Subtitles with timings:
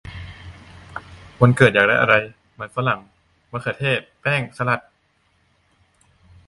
[1.41, 2.15] วันเกิดอยากได้อะไร?:
[2.59, 2.99] มันฝรั่ง
[3.51, 4.79] มะเขือเทศ แป้ง สลัด!